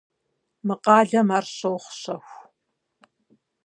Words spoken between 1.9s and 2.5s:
щэху.